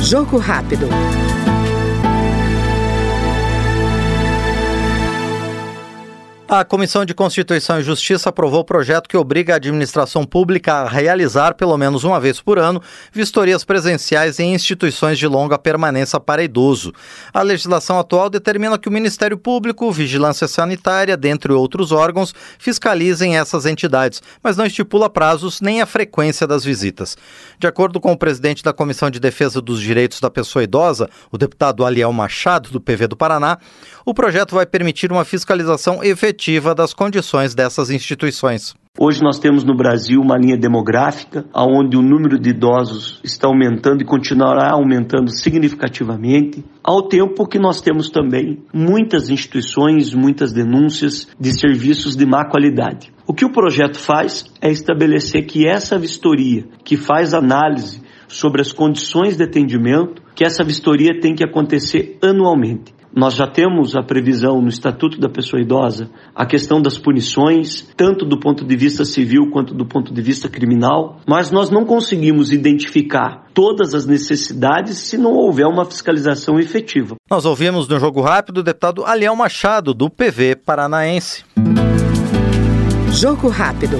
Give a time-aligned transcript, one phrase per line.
[0.00, 0.88] Jogo rápido.
[6.50, 10.88] A Comissão de Constituição e Justiça aprovou o projeto que obriga a administração pública a
[10.88, 12.80] realizar, pelo menos uma vez por ano,
[13.12, 16.94] vistorias presenciais em instituições de longa permanência para idoso.
[17.34, 23.66] A legislação atual determina que o Ministério Público, Vigilância Sanitária, dentre outros órgãos, fiscalizem essas
[23.66, 27.14] entidades, mas não estipula prazos nem a frequência das visitas.
[27.58, 31.36] De acordo com o presidente da Comissão de Defesa dos Direitos da Pessoa Idosa, o
[31.36, 33.58] deputado Aliel Machado, do PV do Paraná,
[34.06, 36.37] o projeto vai permitir uma fiscalização efetiva
[36.76, 38.74] das condições dessas instituições.
[39.00, 44.02] Hoje nós temos no Brasil uma linha demográfica onde o número de idosos está aumentando
[44.02, 51.52] e continuará aumentando significativamente, ao tempo que nós temos também muitas instituições, muitas denúncias de
[51.52, 53.12] serviços de má qualidade.
[53.26, 58.72] O que o projeto faz é estabelecer que essa vistoria, que faz análise sobre as
[58.72, 62.97] condições de atendimento, que essa vistoria tem que acontecer anualmente.
[63.18, 68.24] Nós já temos a previsão no Estatuto da Pessoa Idosa a questão das punições, tanto
[68.24, 72.52] do ponto de vista civil quanto do ponto de vista criminal, mas nós não conseguimos
[72.52, 77.16] identificar todas as necessidades se não houver uma fiscalização efetiva.
[77.28, 81.44] Nós ouvimos no Jogo Rápido o deputado Aliel Machado, do PV Paranaense.
[83.10, 83.98] Jogo Rápido.